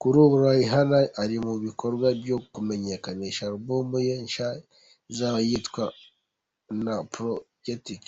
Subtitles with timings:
[0.00, 4.48] Kuri ubu Rihanna ari mu bikorwa byo kumenyekanisha alubumu ye nshya
[5.10, 5.84] izaba yitwa
[6.72, 8.04] Unapologetic.